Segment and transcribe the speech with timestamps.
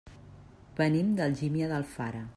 [0.79, 2.29] Venim d'Algímia d'Alfara.